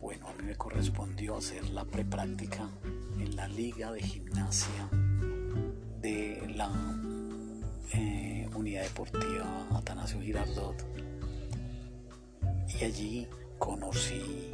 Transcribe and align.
Bueno, 0.00 0.26
a 0.26 0.32
mí 0.32 0.42
me 0.42 0.56
correspondió 0.56 1.36
hacer 1.36 1.70
la 1.70 1.84
prepráctica 1.84 2.68
en 3.20 3.36
la 3.36 3.46
Liga 3.46 3.92
de 3.92 4.02
Gimnasia 4.02 4.88
de 6.00 6.52
la 6.56 6.72
eh, 7.92 8.50
Unidad 8.56 8.82
Deportiva 8.82 9.68
Atanasio 9.76 10.20
Girardot. 10.20 10.84
Y 12.80 12.84
allí 12.84 13.28
conocí 13.60 14.50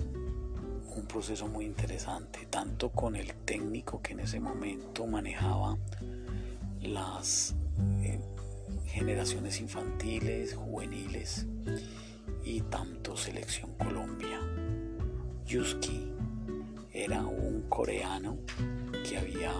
un 0.95 1.06
proceso 1.06 1.48
muy 1.48 1.64
interesante, 1.64 2.47
tanto 2.51 2.91
con 2.91 3.17
el 3.17 3.33
técnico 3.47 4.03
que 4.03 4.12
en 4.12 4.20
ese 4.20 4.39
momento 4.39 5.06
manejaba 5.06 5.79
las 6.83 7.55
eh, 8.03 8.20
generaciones 8.99 9.61
infantiles, 9.61 10.55
juveniles 10.57 11.47
y 12.45 12.63
tanto 12.63 13.17
Selección 13.17 13.73
Colombia. 13.75 14.41
Yuski 15.47 16.11
era 16.93 17.25
un 17.25 17.63
coreano 17.69 18.39
que 19.09 19.17
había 19.17 19.53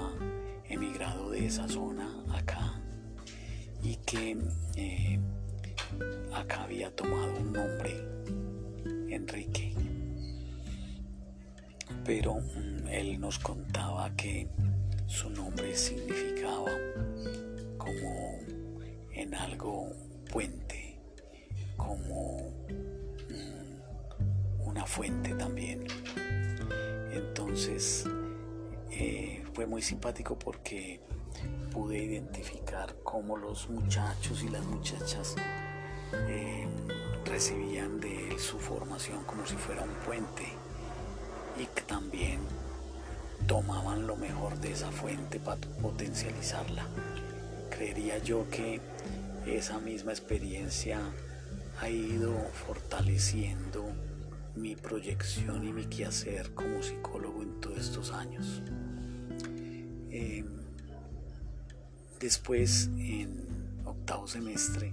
emigrado 0.69 1.31
de 1.31 1.47
esa 1.47 1.69
zona 1.69 2.25
acá 2.33 2.83
y 3.81 3.95
que 3.99 4.37
eh, 4.75 5.21
acá 6.35 6.65
había 6.65 6.91
tomado 6.97 7.33
un 7.39 7.53
nombre, 7.53 7.95
Enrique. 9.09 9.73
Pero 12.05 12.35
mm, 12.35 12.89
él 12.89 13.21
nos 13.21 13.39
contaba 13.39 14.11
que 14.17 14.49
su 15.07 15.31
nombre 15.31 15.77
significaba 15.77 16.73
como 17.79 18.58
en 19.19 19.35
algo 19.35 19.91
puente, 20.31 20.97
como 21.77 22.53
una 24.65 24.87
fuente 24.87 25.35
también. 25.35 25.85
Entonces 27.11 28.05
eh, 28.93 29.45
fue 29.55 29.67
muy 29.67 29.83
simpático 29.83 30.39
porque 30.39 31.01
pude 31.73 31.99
identificar 31.99 32.95
cómo 33.03 33.37
los 33.37 33.69
muchachos 33.69 34.45
y 34.45 34.49
las 34.51 34.65
muchachas 34.65 35.35
eh, 36.13 36.69
recibían 37.25 37.99
de 37.99 38.29
él 38.29 38.39
su 38.39 38.61
formación 38.61 39.25
como 39.25 39.45
si 39.47 39.57
fuera 39.57 39.83
un 39.83 39.95
puente 40.07 40.45
y 41.61 41.67
que 41.67 41.83
también 41.83 42.39
tomaban 43.49 44.07
lo 44.07 44.15
mejor 44.15 44.57
de 44.61 44.71
esa 44.71 44.93
fuente 44.93 45.41
para 45.41 45.61
potencializarla. 45.83 46.87
Creería 47.79 48.19
yo 48.19 48.45
que 48.51 48.81
esa 49.47 49.79
misma 49.79 50.11
experiencia 50.11 50.99
ha 51.81 51.89
ido 51.89 52.37
fortaleciendo 52.67 53.93
mi 54.57 54.75
proyección 54.75 55.65
y 55.65 55.73
mi 55.73 55.85
quehacer 55.85 56.55
como 56.55 56.83
psicólogo 56.83 57.41
en 57.41 57.61
todos 57.61 57.79
estos 57.79 58.11
años. 58.11 58.65
Eh, 60.11 60.45
después, 62.19 62.91
en 62.99 63.47
octavo 63.85 64.27
semestre, 64.27 64.93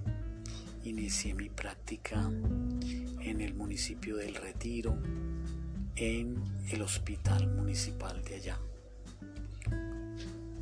inicié 0.83 1.33
mi 1.33 1.49
práctica 1.49 2.29
en 3.19 3.41
el 3.41 3.55
municipio 3.55 4.17
del 4.17 4.35
Retiro, 4.35 4.95
en 5.95 6.35
el 6.69 6.83
hospital 6.83 7.47
municipal 7.47 8.23
de 8.23 8.35
allá. 8.35 8.59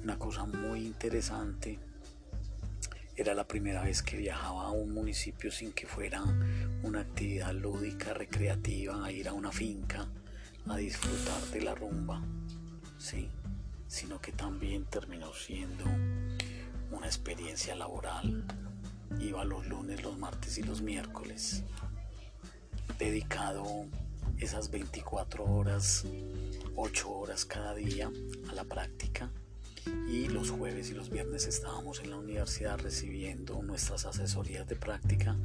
Una 0.02 0.18
cosa 0.18 0.46
muy 0.46 0.86
interesante 0.86 1.80
era 3.16 3.36
la 3.36 3.48
primera 3.48 3.84
vez 3.84 4.02
que 4.02 4.18
viajaba 4.18 4.64
a 4.64 4.72
un 4.72 4.92
municipio 4.92 5.52
sin 5.52 5.72
que 5.72 5.86
fuera 5.86 6.24
una 6.82 7.02
actividad 7.02 7.54
lúdica, 7.54 8.14
recreativa, 8.14 9.06
a 9.06 9.12
ir 9.12 9.28
a 9.28 9.34
una 9.34 9.52
finca, 9.52 10.08
a 10.68 10.78
disfrutar 10.78 11.42
de 11.52 11.62
la 11.62 11.76
rumba, 11.76 12.24
¿sí? 12.98 13.30
sino 13.88 14.20
que 14.20 14.32
también 14.32 14.86
terminó 14.86 15.32
siendo 15.34 15.86
una 16.92 17.06
experiencia 17.06 17.76
laboral. 17.76 18.46
Iba 19.20 19.46
los 19.46 19.68
lunes, 19.68 20.02
los 20.02 20.18
martes 20.18 20.58
y 20.58 20.64
los 20.64 20.82
miércoles, 20.82 21.64
dedicado 22.98 23.86
esas 24.40 24.72
24 24.72 25.44
horas, 25.44 26.04
8 26.76 27.12
horas 27.12 27.46
cada 27.46 27.76
día 27.76 28.12
a 28.50 28.54
la 28.54 28.64
práctica 28.64 29.30
y 30.08 30.28
los 30.28 30.52
jueves 30.52 30.90
y 30.90 30.94
los 30.94 31.10
viernes 31.10 31.48
estábamos 31.48 32.00
en 32.02 32.10
la 32.10 32.18
universidad 32.18 32.80
recibiendo 32.80 33.62
nuestras 33.64 34.06
asesorías 34.06 34.68
de 34.68 34.76
práctica, 34.76 35.38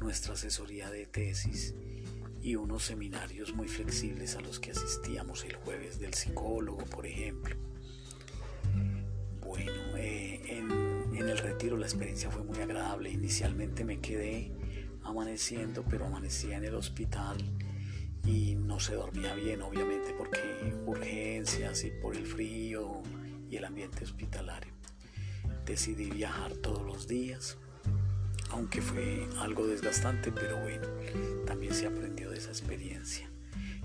nuestra 0.00 0.34
asesoría 0.34 0.90
de 0.90 1.06
tesis 1.06 1.74
y 2.42 2.56
unos 2.56 2.84
seminarios 2.84 3.54
muy 3.54 3.68
flexibles 3.68 4.36
a 4.36 4.40
los 4.40 4.60
que 4.60 4.72
asistíamos 4.72 5.44
el 5.44 5.56
jueves 5.56 5.98
del 5.98 6.14
psicólogo, 6.14 6.84
por 6.84 7.06
ejemplo. 7.06 7.56
Bueno, 9.40 9.96
eh, 9.96 10.42
en, 10.46 10.70
en 11.16 11.28
el 11.28 11.38
retiro 11.38 11.76
la 11.76 11.86
experiencia 11.86 12.30
fue 12.30 12.42
muy 12.42 12.58
agradable. 12.58 13.10
Inicialmente 13.10 13.84
me 13.84 14.00
quedé 14.00 14.52
amaneciendo, 15.02 15.84
pero 15.88 16.06
amanecía 16.06 16.56
en 16.56 16.64
el 16.64 16.74
hospital 16.74 17.38
y 18.26 18.54
no 18.54 18.80
se 18.80 18.94
dormía 18.94 19.34
bien, 19.34 19.62
obviamente, 19.62 20.14
porque 20.16 20.40
urgencias 20.86 21.84
y 21.84 21.90
por 21.90 22.16
el 22.16 22.26
frío 22.26 23.02
el 23.56 23.64
ambiente 23.64 24.04
hospitalario. 24.04 24.72
Decidí 25.64 26.10
viajar 26.10 26.54
todos 26.56 26.84
los 26.84 27.08
días, 27.08 27.56
aunque 28.50 28.80
fue 28.82 29.26
algo 29.38 29.66
desgastante, 29.66 30.30
pero 30.30 30.60
bueno, 30.60 30.86
también 31.46 31.74
se 31.74 31.86
aprendió 31.86 32.30
de 32.30 32.38
esa 32.38 32.50
experiencia. 32.50 33.28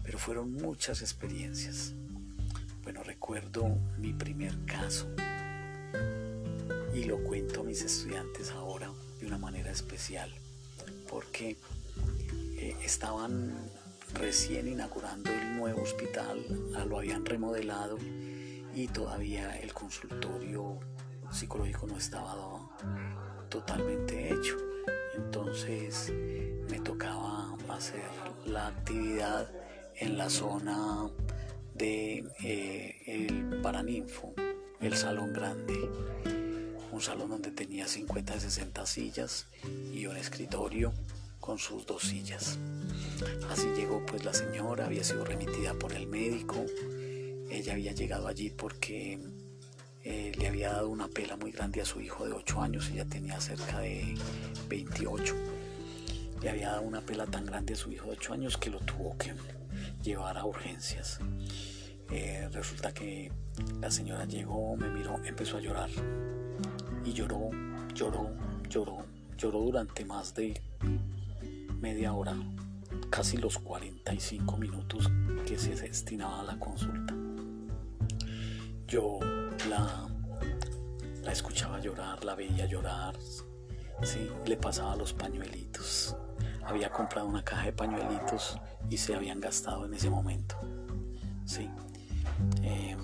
Pero 0.04 0.20
fueron 0.20 0.54
muchas 0.54 1.02
experiencias. 1.02 1.94
Bueno, 2.84 3.04
recuerdo 3.04 3.68
mi 3.98 4.14
primer 4.14 4.66
caso 4.66 5.08
y 6.94 7.04
lo 7.04 7.20
cuento 7.24 7.62
a 7.62 7.64
mis 7.64 7.82
estudiantes 7.84 8.52
ahora 8.52 8.92
de 9.20 9.28
una 9.28 9.38
manera 9.38 9.72
especial, 9.72 10.32
porque 11.10 11.58
eh, 12.58 12.76
estaban 12.84 13.54
recién 14.14 14.68
inaugurando 14.68 15.32
el 15.32 15.58
nuevo 15.58 15.84
hospital, 15.84 16.44
lo 16.88 16.98
habían 16.98 17.26
remodelado 17.26 17.98
y 18.74 18.88
todavía 18.88 19.58
el 19.60 19.74
consultorio 19.74 20.80
psicológico 21.32 21.88
no 21.88 21.98
estaba 21.98 22.70
totalmente 23.50 24.34
hecho. 24.34 24.56
Entonces 25.16 26.12
me 26.70 26.80
tocaba 26.80 27.58
hacer 27.70 28.10
la 28.46 28.68
actividad 28.68 29.50
en 29.96 30.18
la 30.18 30.30
zona 30.30 31.10
de 31.74 32.26
eh, 32.44 33.04
el 33.06 33.62
Paraninfo, 33.62 34.34
el 34.82 34.96
salón 34.96 35.34
grande, 35.34 35.90
un 36.92 37.02
salón 37.02 37.30
donde 37.30 37.52
tenía 37.52 37.88
50 37.88 38.36
y 38.36 38.40
60 38.40 38.86
sillas 38.86 39.48
y 39.94 40.06
un 40.06 40.18
escritorio 40.18 40.94
con 41.40 41.58
sus 41.58 41.86
dos 41.86 42.04
sillas. 42.04 42.58
Así 43.50 43.68
llegó 43.76 44.06
pues 44.06 44.24
la 44.24 44.34
señora, 44.34 44.86
había 44.86 45.04
sido 45.04 45.26
remitida 45.26 45.74
por 45.74 45.94
el 45.94 46.08
médico, 46.08 46.66
ella 47.50 47.74
había 47.74 47.92
llegado 47.94 48.28
allí 48.28 48.50
porque 48.50 49.20
eh, 50.04 50.32
le 50.38 50.48
había 50.48 50.74
dado 50.74 50.90
una 50.90 51.08
pela 51.08 51.36
muy 51.36 51.52
grande 51.52 51.82
a 51.82 51.86
su 51.86 52.00
hijo 52.00 52.26
de 52.26 52.34
8 52.34 52.62
años, 52.62 52.90
ella 52.90 53.06
tenía 53.06 53.40
cerca 53.40 53.80
de 53.80 54.16
28. 54.70 55.36
Le 56.42 56.50
había 56.50 56.70
dado 56.70 56.84
una 56.84 57.02
pela 57.02 57.26
tan 57.26 57.46
grande 57.46 57.74
a 57.74 57.76
su 57.76 57.92
hijo 57.92 58.06
de 58.06 58.12
8 58.14 58.34
años 58.34 58.58
que 58.58 58.70
lo 58.70 58.80
tuvo 58.80 59.18
que 59.18 59.34
llevar 60.02 60.38
a 60.38 60.46
urgencias. 60.46 61.20
Eh, 62.12 62.48
resulta 62.52 62.94
que 62.94 63.32
la 63.82 63.92
señora 63.92 64.26
llegó, 64.26 64.76
me 64.76 64.90
miró, 64.90 65.20
empezó 65.26 65.58
a 65.58 65.62
llorar. 65.62 65.90
Y 67.06 67.14
lloró, 67.14 67.50
lloró, 67.94 68.32
lloró, 68.70 69.06
lloró 69.38 69.60
durante 69.60 70.06
más 70.06 70.34
de 70.34 70.62
media 71.82 72.14
hora, 72.14 72.36
casi 73.10 73.38
los 73.38 73.58
45 73.60 74.58
minutos 74.58 75.10
que 75.46 75.58
se 75.58 75.76
destinaba 75.76 76.42
a 76.42 76.44
la 76.44 76.60
consulta. 76.60 77.29
Yo 78.90 79.20
la, 79.70 80.08
la 81.24 81.32
escuchaba 81.32 81.80
llorar, 81.80 82.26
la 82.26 82.34
veía 82.34 82.66
llorar, 82.66 83.16
¿sí? 84.02 84.30
le 84.46 84.58
pasaba 84.58 84.96
los 84.96 85.14
pañuelitos. 85.14 86.16
Había 86.66 86.90
comprado 86.90 87.28
una 87.28 87.44
caja 87.44 87.66
de 87.66 87.74
pañuelitos 87.74 88.60
y 88.90 88.98
se 88.98 89.14
habían 89.14 89.40
gastado 89.40 89.86
en 89.86 89.94
ese 89.94 90.10
momento. 90.10 90.56
¿sí? 91.46 91.70
Em, 92.64 93.00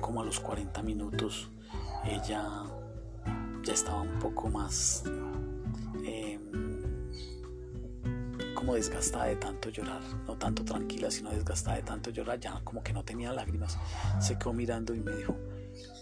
como 0.00 0.22
a 0.22 0.24
los 0.24 0.38
40 0.38 0.82
minutos 0.82 1.48
ella 2.04 2.46
ya 3.64 3.72
estaba 3.72 4.02
un 4.02 4.18
poco 4.20 4.48
más 4.48 5.02
como 8.64 8.76
desgastada 8.76 9.26
de 9.26 9.36
tanto 9.36 9.68
llorar, 9.68 10.00
no 10.26 10.38
tanto 10.38 10.64
tranquila, 10.64 11.10
sino 11.10 11.28
desgastada 11.28 11.76
de 11.76 11.82
tanto 11.82 12.08
llorar, 12.08 12.40
ya 12.40 12.62
como 12.64 12.82
que 12.82 12.94
no 12.94 13.04
tenía 13.04 13.30
lágrimas. 13.30 13.76
Se 14.20 14.38
quedó 14.38 14.54
mirando 14.54 14.94
y 14.94 15.00
me 15.00 15.14
dijo, 15.14 15.36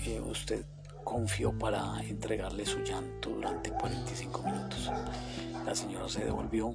eh, 0.06 0.22
usted 0.22 0.66
confió 1.04 1.58
para 1.58 2.02
entregarle 2.04 2.66
su 2.66 2.80
llanto 2.80 3.30
durante 3.30 3.72
45 3.72 4.42
minutos. 4.44 4.92
La 5.66 5.76
señora 5.76 6.08
se 6.10 6.24
devolvió, 6.24 6.74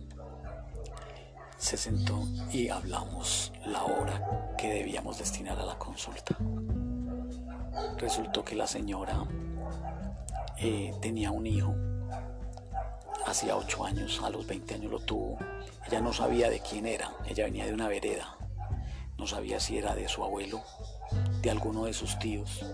se 1.56 1.76
sentó 1.76 2.26
y 2.52 2.68
hablamos 2.68 3.52
la 3.66 3.84
hora 3.84 4.54
que 4.56 4.68
debíamos 4.68 5.18
destinar 5.18 5.58
a 5.58 5.64
la 5.64 5.78
consulta. 5.78 6.36
Resultó 7.98 8.44
que 8.44 8.54
la 8.54 8.66
señora 8.66 9.24
eh, 10.58 10.94
tenía 11.00 11.30
un 11.30 11.46
hijo, 11.46 11.74
hacía 13.30 13.56
8 13.56 13.84
años, 13.84 14.20
a 14.22 14.30
los 14.30 14.46
20 14.46 14.74
años 14.74 14.90
lo 14.90 14.98
tuvo, 14.98 15.38
ella 15.86 16.00
no 16.00 16.12
sabía 16.12 16.50
de 16.50 16.60
quién 16.60 16.86
era, 16.86 17.12
ella 17.26 17.44
venía 17.44 17.64
de 17.64 17.72
una 17.72 17.88
vereda, 17.88 18.36
no 19.16 19.26
sabía 19.26 19.60
si 19.60 19.78
era 19.78 19.94
de 19.94 20.08
su 20.08 20.24
abuelo, 20.24 20.62
de 21.40 21.50
alguno 21.50 21.84
de 21.84 21.92
sus 21.92 22.18
tíos, 22.18 22.64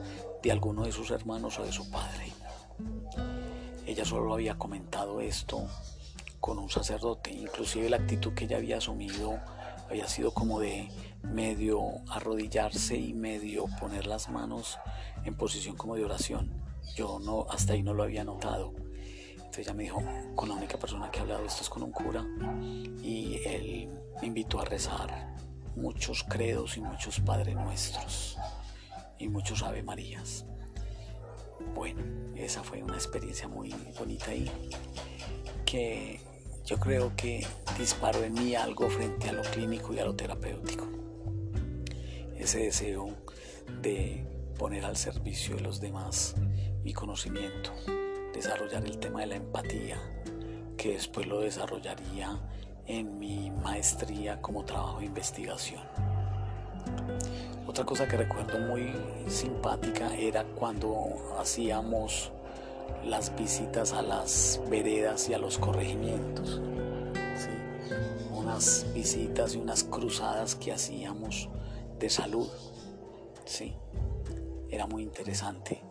de 0.43 0.53
alguno 0.53 0.85
de 0.85 0.93
sus 0.93 1.11
hermanos 1.11 1.59
o 1.59 1.65
de 1.65 1.73
su 1.73 1.91
padre. 1.91 2.33
Ella 3.87 4.05
solo 4.05 4.33
había 4.33 4.57
comentado 4.57 5.21
esto 5.21 5.69
con 6.41 6.59
un 6.59 6.71
sacerdote, 6.71 7.31
inclusive 7.31 7.91
la 7.91 7.99
actitud 7.99 8.33
que 8.33 8.45
ella 8.45 8.57
había 8.57 8.79
asumido 8.79 9.39
había 9.89 10.09
sido 10.09 10.33
como 10.33 10.59
de 10.59 10.89
medio 11.23 11.81
arrodillarse 12.09 12.97
y 12.97 13.15
medio 13.15 13.67
poner 13.79 14.07
las 14.07 14.29
manos 14.29 14.79
en 15.25 15.37
posición 15.37 15.77
como 15.77 15.95
de 15.95 16.05
oración. 16.05 16.51
Yo 16.97 17.21
no 17.21 17.47
hasta 17.51 17.75
ahí 17.75 17.83
no 17.83 17.95
lo 17.95 18.03
había 18.03 18.25
notado 18.25 18.86
ella 19.63 19.75
me 19.75 19.85
dijo, 19.85 20.03
con 20.35 20.49
la 20.49 20.55
única 20.55 20.79
persona 20.79 21.11
que 21.11 21.19
ha 21.19 21.23
hablado 21.23 21.45
esto 21.45 21.63
es 21.63 21.69
con 21.69 21.83
un 21.83 21.93
cura 21.93 22.25
y 23.03 23.41
él 23.45 23.91
me 24.21 24.29
invitó 24.29 24.61
a 24.61 24.65
rezar 24.65 25.35
muchos 25.77 26.25
credos 26.25 26.77
y 26.77 26.81
muchos 26.81 27.21
Padres 27.21 27.55
Nuestros 27.55 28.39
y 29.19 29.29
muchos 29.29 29.63
Ave 29.63 29.83
Marías. 29.83 30.45
Bueno, 31.75 32.03
esa 32.35 32.63
fue 32.63 32.83
una 32.83 32.95
experiencia 32.95 33.49
muy 33.49 33.75
bonita 33.99 34.35
y 34.35 34.51
que 35.65 36.21
yo 36.65 36.79
creo 36.79 37.15
que 37.17 37.47
disparó 37.79 38.23
en 38.25 38.35
mí 38.35 38.55
algo 38.55 38.89
frente 38.89 39.29
a 39.29 39.33
lo 39.33 39.43
clínico 39.43 39.93
y 39.95 39.99
a 39.99 40.05
lo 40.05 40.15
terapéutico. 40.15 40.87
Ese 42.37 42.61
deseo 42.61 43.09
de 43.81 44.27
poner 44.59 44.85
al 44.85 44.97
servicio 44.97 45.57
de 45.57 45.63
los 45.63 45.81
demás 45.81 46.35
mi 46.83 46.93
conocimiento, 46.93 47.73
desarrollar 48.37 48.85
el 48.85 48.99
tema 48.99 49.21
de 49.21 49.27
la 49.27 49.37
empatía, 49.37 49.99
que 50.77 50.93
después 50.93 51.27
lo 51.27 51.41
desarrollaría 51.41 52.39
en 52.87 53.19
mi 53.19 53.51
maestría 53.51 54.41
como 54.43 54.65
trabajo 54.65 55.01
de 55.01 55.07
investigación. 55.07 55.83
Otra 57.67 57.85
cosa 57.85 58.07
que 58.07 58.19
recuerdo 58.19 58.61
muy 58.61 58.95
simpática 59.27 60.15
era 60.15 60.45
cuando 60.45 61.35
hacíamos 61.39 62.31
las 63.05 63.35
visitas 63.37 63.93
a 63.93 64.03
las 64.03 64.61
veredas 64.69 65.29
y 65.29 65.35
a 65.35 65.39
los 65.39 65.59
corregimientos. 65.59 66.61
Unas 68.33 68.87
visitas 68.95 69.55
y 69.55 69.59
unas 69.59 69.83
cruzadas 69.83 70.55
que 70.55 70.73
hacíamos 70.73 71.49
de 71.99 72.11
salud. 72.11 72.49
¿sí? 73.47 73.75
Era 74.71 74.87
muy 74.87 75.03
interesante 75.03 75.83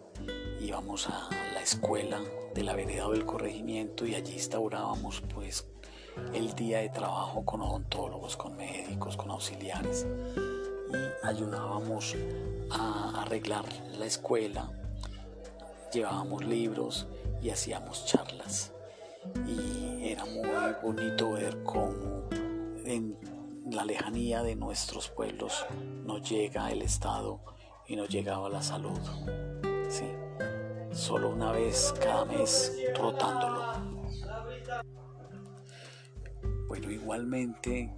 íbamos 0.66 1.08
a 1.08 1.30
escuela 1.66 2.22
de 2.54 2.64
la 2.64 2.76
vereda 2.76 3.10
del 3.10 3.26
corregimiento 3.26 4.06
y 4.06 4.14
allí 4.14 4.34
instaurábamos 4.34 5.24
pues 5.34 5.66
el 6.32 6.54
día 6.54 6.80
de 6.80 6.90
trabajo 6.90 7.44
con 7.44 7.60
odontólogos, 7.60 8.38
con 8.38 8.56
médicos, 8.56 9.18
con 9.18 9.32
auxiliares. 9.32 10.06
Y 10.92 11.26
ayudábamos 11.28 12.16
a 12.70 13.24
arreglar 13.24 13.66
la 13.98 14.06
escuela, 14.06 14.70
llevábamos 15.92 16.46
libros 16.46 17.08
y 17.42 17.50
hacíamos 17.50 18.06
charlas. 18.06 18.72
Y 19.48 20.08
era 20.12 20.24
muy 20.26 20.76
bonito 20.84 21.32
ver 21.32 21.64
cómo 21.64 22.30
en 22.86 23.18
la 23.72 23.86
lejanía 23.86 24.44
de 24.44 24.56
nuestros 24.56 25.10
pueblos 25.10 25.66
nos 26.06 26.30
llega 26.30 26.72
el 26.72 26.84
Estado 26.84 27.40
y 27.88 27.96
nos 27.96 28.08
llegaba 28.08 28.50
la 28.50 28.62
salud. 28.62 29.00
Sí 29.90 30.06
solo 30.96 31.30
una 31.30 31.52
vez 31.52 31.94
cada 32.02 32.26
mes 32.26 32.72
rotándolo. 32.98 33.64
Bueno, 36.68 36.90
igualmente 36.90 37.94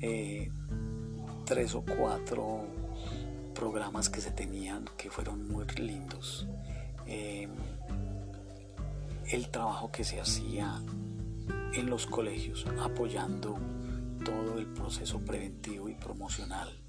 eh, 0.00 0.50
tres 1.44 1.74
o 1.74 1.82
cuatro 1.82 2.64
programas 3.54 4.08
que 4.08 4.20
se 4.20 4.30
tenían 4.30 4.84
que 4.96 5.10
fueron 5.10 5.48
muy 5.48 5.66
lindos. 5.76 6.46
Em, 7.06 7.50
el 9.30 9.50
trabajo 9.50 9.90
que 9.90 10.04
se 10.04 10.20
hacía 10.20 10.80
en 11.74 11.90
los 11.90 12.06
colegios 12.06 12.66
apoyando 12.80 13.58
todo 14.24 14.58
el 14.58 14.66
proceso 14.66 15.18
preventivo 15.20 15.88
y 15.88 15.94
promocional 15.94 16.87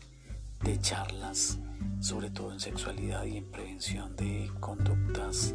de 0.63 0.79
charlas 0.79 1.59
sobre 1.99 2.29
todo 2.29 2.53
en 2.53 2.59
sexualidad 2.59 3.25
y 3.25 3.37
en 3.37 3.51
prevención 3.51 4.15
de 4.15 4.49
conductas 4.59 5.53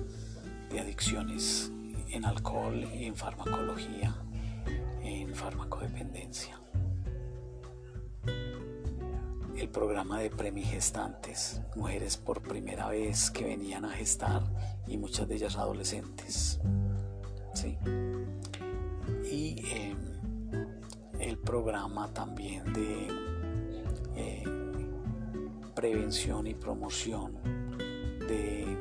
de 0.70 0.80
adicciones 0.80 1.70
en 2.11 2.25
alcohol, 2.25 2.87
en 2.92 3.16
farmacología, 3.16 4.14
en 5.02 5.34
farmacodependencia. 5.34 6.61
El 9.56 9.68
programa 9.70 10.18
de 10.18 10.30
premigestantes, 10.30 11.62
mujeres 11.76 12.16
por 12.16 12.42
primera 12.42 12.88
vez 12.88 13.30
que 13.30 13.44
venían 13.44 13.84
a 13.84 13.90
gestar 13.90 14.42
y 14.87 14.99
muchas 14.99 15.28
de 15.28 15.37
ellas 15.37 15.56
adolescentes. 15.56 16.61
¿sí? 17.54 17.78
Y 19.30 19.64
em, 19.73 19.99
el 21.20 21.38
programa 21.38 22.12
también 22.12 22.73
de 22.73 23.08
eh, 24.16 24.63
prevención 25.85 26.47
y 26.47 26.55
promoción 26.55 27.35
de 28.26 28.75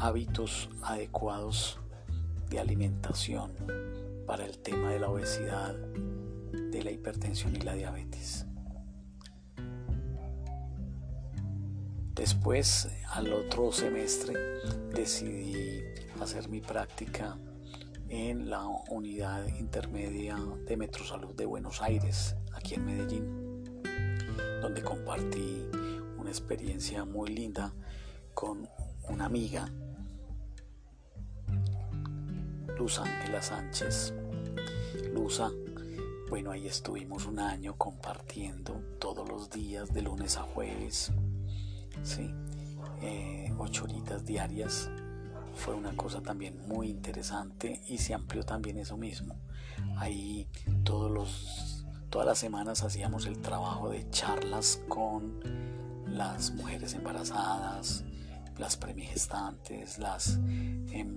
hábitos 0.00 0.68
adecuados 0.82 1.78
de 2.50 2.58
alimentación 2.58 3.52
para 4.26 4.44
el 4.44 4.58
tema 4.58 4.90
de 4.90 4.98
la 4.98 5.08
obesidad, 5.08 5.76
de 5.76 6.82
la 6.82 6.90
hipertensión 6.90 7.54
y 7.54 7.60
la 7.60 7.74
diabetes. 7.74 8.46
Después, 12.16 12.88
al 13.12 13.32
otro 13.32 13.70
semestre, 13.70 14.34
decidí 14.92 15.84
hacer 16.20 16.48
mi 16.48 16.60
práctica 16.60 17.38
en 18.08 18.50
la 18.50 18.66
unidad 18.90 19.46
intermedia 19.46 20.36
de 20.66 20.76
Metrosalud 20.76 21.36
de 21.36 21.46
Buenos 21.46 21.80
Aires, 21.80 22.34
aquí 22.52 22.74
en 22.74 22.84
Medellín, 22.86 23.45
donde 24.66 24.82
compartí 24.82 25.64
una 26.18 26.28
experiencia 26.28 27.04
muy 27.04 27.30
linda 27.30 27.72
con 28.34 28.68
una 29.08 29.26
amiga, 29.26 29.70
Luz 32.76 32.98
Ángela 32.98 33.40
Sánchez. 33.40 34.12
Luza, 35.14 35.52
bueno, 36.28 36.50
ahí 36.50 36.66
estuvimos 36.66 37.26
un 37.26 37.38
año 37.38 37.76
compartiendo 37.76 38.82
todos 38.98 39.28
los 39.28 39.50
días, 39.50 39.94
de 39.94 40.02
lunes 40.02 40.36
a 40.36 40.42
jueves, 40.42 41.12
¿sí? 42.02 42.34
Eh, 43.02 43.54
ocho 43.58 43.84
horitas 43.84 44.26
diarias 44.26 44.90
fue 45.54 45.74
una 45.74 45.96
cosa 45.96 46.22
también 46.22 46.66
muy 46.66 46.88
interesante 46.88 47.82
y 47.86 47.98
se 47.98 48.14
amplió 48.14 48.42
también 48.42 48.78
eso 48.78 48.96
mismo. 48.96 49.36
Ahí 49.96 50.48
todos 50.82 51.08
los, 51.08 51.75
todas 52.10 52.26
las 52.26 52.38
semanas 52.38 52.82
hacíamos 52.82 53.26
el 53.26 53.40
trabajo 53.40 53.90
de 53.90 54.08
charlas 54.10 54.80
con 54.88 55.40
las 56.06 56.52
mujeres 56.52 56.94
embarazadas, 56.94 58.04
las 58.58 58.76
premigestantes, 58.76 59.98
las 59.98 60.36
em, 60.90 61.16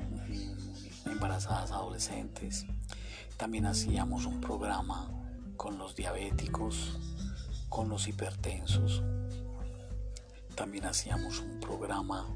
embarazadas 1.05 1.71
adolescentes. 1.71 2.65
También 3.37 3.65
hacíamos 3.65 4.25
un 4.25 4.41
programa 4.41 5.09
con 5.55 5.77
los 5.77 5.95
diabéticos, 5.95 6.97
con 7.69 7.89
los 7.89 8.07
hipertensos. 8.07 9.03
También 10.55 10.85
hacíamos 10.85 11.39
un 11.39 11.59
programa 11.59 12.27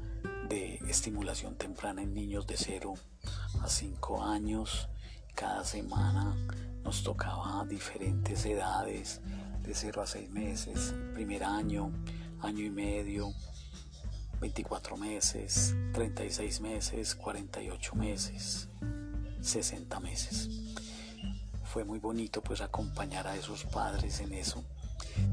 de 0.48 0.76
estimulación 0.88 1.56
temprana 1.56 2.02
en 2.02 2.14
niños 2.14 2.46
de 2.46 2.56
0 2.56 2.94
a 3.60 3.68
5 3.68 4.22
años. 4.24 4.88
Cada 5.34 5.64
semana 5.64 6.34
nos 6.84 7.02
tocaba 7.02 7.64
diferentes 7.64 8.44
edades, 8.44 9.20
de 9.62 9.74
0 9.74 10.02
a 10.02 10.06
6 10.06 10.30
meses, 10.30 10.94
primer 11.14 11.42
año, 11.42 11.90
año 12.40 12.64
y 12.64 12.70
medio, 12.70 13.32
24 14.40 14.96
meses, 14.96 15.74
36 15.92 16.60
meses, 16.60 17.14
48 17.14 17.94
meses, 17.94 18.68
60 19.40 20.00
meses. 20.00 20.50
Fue 21.64 21.84
muy 21.84 21.98
bonito 21.98 22.42
pues 22.42 22.60
acompañar 22.60 23.26
a 23.26 23.36
esos 23.36 23.64
padres 23.64 24.20
en 24.20 24.34
eso. 24.34 24.62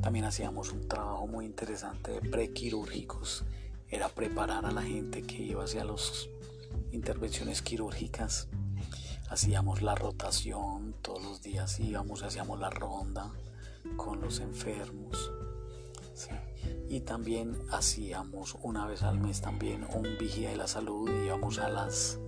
También 0.02 0.26
hacíamos 0.26 0.72
un 0.72 0.88
trabajo 0.88 1.28
muy 1.28 1.46
interesante 1.46 2.12
de 2.12 2.22
prequirúrgicos 2.22 3.44
era 3.92 4.08
preparar 4.08 4.66
a 4.66 4.72
la 4.72 4.82
gente 4.82 5.22
que 5.22 5.44
iba 5.44 5.66
hacia 5.66 5.84
las 5.84 6.30
intervenciones 6.94 7.62
quirúrgicas. 7.62 8.48
Hacíamos 9.32 9.82
la 9.82 9.96
rotación, 9.96 10.94
todos 11.02 11.24
los 11.24 11.42
días 11.42 11.80
íbamos, 11.80 12.22
hacíamos 12.22 12.60
la 12.60 12.70
ronda 12.70 13.32
con 13.96 14.20
los 14.20 14.42
enfermos. 14.42 15.32
Y 16.90 17.00
también 17.00 17.58
hacíamos 17.72 18.58
una 18.62 18.86
vez 18.88 19.04
al 19.04 19.22
mes 19.22 19.40
también 19.40 19.88
un 19.94 20.18
vigía 20.20 20.50
de 20.50 20.58
la 20.58 20.68
salud, 20.68 21.10
íbamos 21.26 21.60
a, 21.60 21.70
las, 21.70 22.20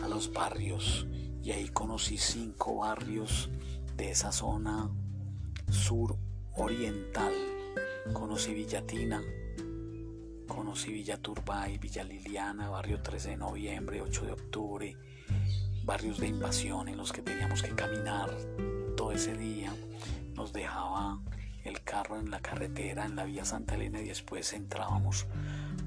a 0.00 0.06
los 0.06 0.32
barrios 0.32 1.08
y 1.42 1.50
ahí 1.50 1.70
conocí 1.70 2.18
cinco 2.18 2.76
barrios 2.76 3.50
de 3.96 4.12
esa 4.12 4.30
zona 4.30 4.88
sur 5.68 6.16
oriental. 6.54 7.32
Conocí 8.12 8.54
Villatina, 8.54 9.20
Conocí 10.46 10.92
Villa 10.92 11.20
Turbay, 11.20 11.78
Villa 11.78 12.04
Liliana, 12.04 12.70
barrio 12.70 13.02
13 13.02 13.30
de 13.30 13.36
noviembre, 13.36 14.00
8 14.00 14.24
de 14.24 14.32
octubre, 14.32 14.96
barrios 15.88 16.18
de 16.18 16.26
invasión 16.26 16.86
en 16.88 16.98
los 16.98 17.14
que 17.14 17.22
teníamos 17.22 17.62
que 17.62 17.74
caminar 17.74 18.30
todo 18.94 19.10
ese 19.10 19.34
día. 19.34 19.74
Nos 20.34 20.52
dejaba 20.52 21.18
el 21.64 21.82
carro 21.82 22.18
en 22.18 22.30
la 22.30 22.40
carretera, 22.40 23.06
en 23.06 23.16
la 23.16 23.24
vía 23.24 23.46
Santa 23.46 23.74
Elena 23.74 24.02
y 24.02 24.08
después 24.08 24.52
entrábamos 24.52 25.26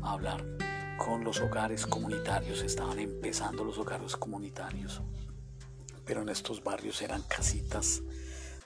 a 0.01 0.13
hablar 0.13 0.43
con 0.97 1.23
los 1.23 1.39
hogares 1.39 1.85
comunitarios. 1.85 2.63
Estaban 2.63 2.97
empezando 2.97 3.63
los 3.63 3.77
hogares 3.77 4.15
comunitarios, 4.17 5.03
pero 6.03 6.23
en 6.23 6.29
estos 6.29 6.63
barrios 6.63 6.99
eran 7.03 7.21
casitas 7.21 8.01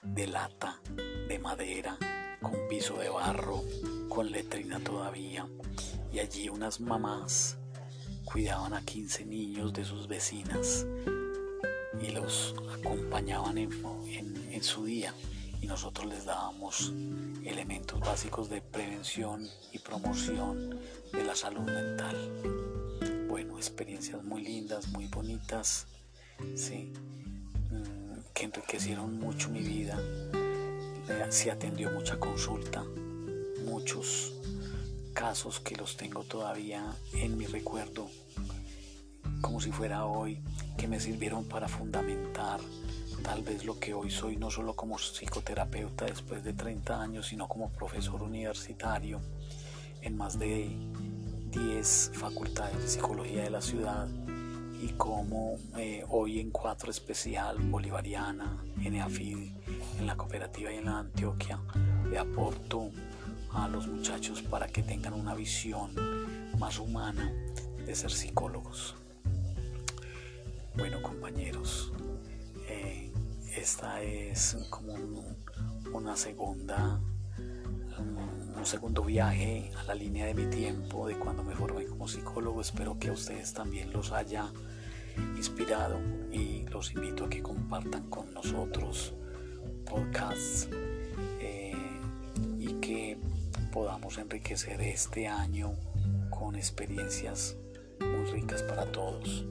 de 0.03 0.27
lata, 0.27 0.79
de 1.27 1.37
madera, 1.37 1.97
con 2.41 2.55
piso 2.69 2.97
de 2.97 3.09
barro, 3.09 3.61
con 4.07 4.31
letrina 4.31 4.79
todavía. 4.79 5.45
Y 6.13 6.19
allí 6.19 6.47
unas 6.47 6.79
mamás 6.79 7.57
cuidaban 8.23 8.73
a 8.73 8.85
15 8.85 9.25
niños 9.25 9.73
de 9.73 9.83
sus 9.83 10.07
vecinas 10.07 10.87
y 12.01 12.11
los 12.11 12.55
acompañaban 12.73 13.57
en, 13.57 13.71
en, 14.51 14.63
su 14.63 14.85
día 14.85 15.13
y 15.61 15.67
nosotros 15.67 16.07
les 16.07 16.25
dábamos 16.25 16.93
elementos 17.43 17.99
básicos 17.99 18.49
de 18.49 18.61
prevención 18.61 19.47
y 19.71 19.79
promoción 19.79 20.79
de 21.11 21.23
la 21.23 21.35
salud 21.35 21.63
mental. 21.63 22.15
Bueno, 23.27 23.57
experiencias 23.57 24.23
muy 24.23 24.43
lindas, 24.43 24.87
muy 24.89 25.07
bonitas, 25.07 25.87
sí, 26.55 26.91
mm, 27.71 28.33
que 28.33 28.45
enriquecieron 28.45 29.19
mucho 29.19 29.49
mi 29.49 29.61
vida. 29.61 29.99
Se 31.29 31.51
atendió 31.51 31.91
mucha 31.91 32.19
consulta, 32.19 32.83
muchos 33.65 34.33
casos 35.13 35.59
que 35.59 35.75
los 35.75 35.97
tengo 35.97 36.23
todavía 36.23 36.83
en 37.13 37.37
mi 37.37 37.45
recuerdo, 37.45 38.09
como 39.45 39.61
si 39.61 39.71
fuera 39.71 40.07
hoy, 40.07 40.41
que 40.75 40.87
me 40.87 40.99
sirvieron 40.99 41.45
para 41.45 41.67
fundamentar 41.67 42.59
tal 43.21 43.43
vez 43.43 43.63
lo 43.63 43.79
que 43.79 43.93
hoy 43.93 44.09
soy, 44.09 44.37
no 44.37 44.49
solo 44.49 44.75
como 44.75 44.97
psicoterapeuta 44.97 46.05
después 46.05 46.43
de 46.43 46.53
30 46.53 46.99
años, 46.99 47.27
sino 47.27 47.47
como 47.47 47.69
profesor 47.69 48.23
universitario 48.23 49.21
en 50.01 50.17
más 50.17 50.39
de 50.39 50.75
10 51.51 52.11
facultades 52.15 52.75
de 52.81 52.87
psicología 52.87 53.43
de 53.43 53.51
la 53.51 53.61
ciudad 53.61 54.07
y 54.81 54.87
como 54.97 55.59
eh, 55.77 56.03
hoy 56.09 56.39
en 56.39 56.49
cuatro 56.49 56.89
especial 56.89 57.59
bolivariana, 57.59 58.65
en 58.81 58.95
EAFID, 58.95 59.37
en 59.99 60.07
la 60.07 60.17
cooperativa 60.17 60.73
y 60.73 60.77
en 60.77 60.85
la 60.85 60.97
Antioquia, 60.97 61.59
le 62.09 62.17
aporto 62.17 62.89
a 63.51 63.67
los 63.67 63.85
muchachos 63.85 64.41
para 64.41 64.65
que 64.67 64.81
tengan 64.81 65.13
una 65.13 65.35
visión 65.35 65.91
más 66.57 66.79
humana 66.79 67.31
de 67.85 67.93
ser 67.93 68.09
psicólogos. 68.09 68.95
Bueno 70.77 71.01
compañeros, 71.01 71.91
eh, 72.67 73.11
esta 73.55 74.01
es 74.01 74.57
como 74.69 74.93
una 75.93 76.15
segunda, 76.15 76.99
un, 77.97 78.65
segundo 78.65 79.03
viaje 79.03 79.71
a 79.77 79.83
la 79.83 79.95
línea 79.95 80.25
de 80.25 80.33
mi 80.33 80.47
tiempo 80.47 81.07
de 81.07 81.17
cuando 81.17 81.43
me 81.43 81.55
formé 81.55 81.85
como 81.85 82.07
psicólogo. 82.07 82.61
Espero 82.61 82.97
que 82.97 83.09
a 83.09 83.11
ustedes 83.11 83.53
también 83.53 83.93
los 83.93 84.11
haya 84.11 84.51
inspirado 85.37 85.99
y 86.31 86.63
los 86.69 86.91
invito 86.93 87.25
a 87.25 87.29
que 87.29 87.41
compartan 87.41 88.09
con 88.09 88.33
nosotros 88.33 89.13
podcasts 89.85 90.67
podamos 93.75 94.17
enriquecer 94.17 94.79
este 94.79 95.27
año 95.27 95.73
con 96.29 96.55
experiencias 96.55 97.57
muy 97.99 98.23
ricas 98.31 98.63
para 98.63 98.89
todos. 98.89 99.45